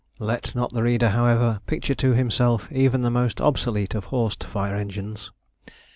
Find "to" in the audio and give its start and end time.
1.93-2.13